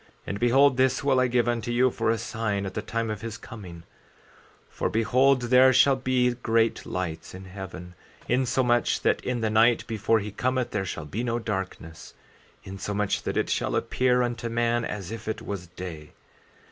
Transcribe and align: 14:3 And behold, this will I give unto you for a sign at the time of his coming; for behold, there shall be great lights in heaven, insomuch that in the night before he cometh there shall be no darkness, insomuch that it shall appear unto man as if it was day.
14:3 0.01 0.07
And 0.25 0.39
behold, 0.39 0.77
this 0.77 1.03
will 1.03 1.19
I 1.19 1.27
give 1.27 1.47
unto 1.47 1.71
you 1.71 1.91
for 1.91 2.09
a 2.09 2.17
sign 2.17 2.65
at 2.65 2.73
the 2.73 2.81
time 2.81 3.11
of 3.11 3.21
his 3.21 3.37
coming; 3.37 3.83
for 4.67 4.89
behold, 4.89 5.43
there 5.43 5.71
shall 5.71 5.95
be 5.95 6.33
great 6.33 6.87
lights 6.87 7.35
in 7.35 7.45
heaven, 7.45 7.93
insomuch 8.27 9.01
that 9.01 9.23
in 9.23 9.41
the 9.41 9.51
night 9.51 9.85
before 9.85 10.17
he 10.17 10.31
cometh 10.31 10.71
there 10.71 10.85
shall 10.85 11.05
be 11.05 11.23
no 11.23 11.37
darkness, 11.37 12.15
insomuch 12.63 13.21
that 13.21 13.37
it 13.37 13.51
shall 13.51 13.75
appear 13.75 14.23
unto 14.23 14.49
man 14.49 14.83
as 14.83 15.11
if 15.11 15.27
it 15.27 15.39
was 15.39 15.67
day. 15.67 16.13